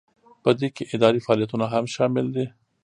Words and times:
په 0.43 0.49
دې 0.59 0.67
کې 0.75 0.83
اداري 0.95 1.19
فعالیتونه 1.25 1.65
هم 1.73 1.85
شامل 1.95 2.25
دي. 2.35 2.45